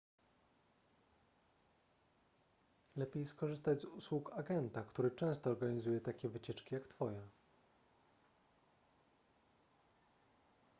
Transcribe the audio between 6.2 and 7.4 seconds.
wycieczki jak twoja